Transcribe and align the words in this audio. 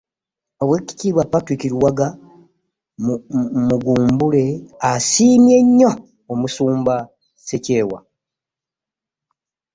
Oweekitiibwa 0.63 1.23
Patrick 1.31 1.61
Luwaga 1.71 2.07
Mugumbule 3.67 4.43
asiimye 4.91 5.57
nnyo 5.67 5.91
omusumba 6.31 6.95
Ssekyewa 7.07 7.99